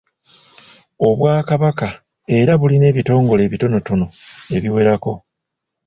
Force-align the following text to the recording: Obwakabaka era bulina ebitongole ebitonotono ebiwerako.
Obwakabaka 1.07 1.87
era 2.37 2.53
bulina 2.59 2.85
ebitongole 2.91 3.41
ebitonotono 3.47 4.05
ebiwerako. 4.55 5.13